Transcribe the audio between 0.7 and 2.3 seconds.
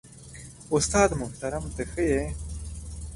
استاد محترم ته ښه يې؟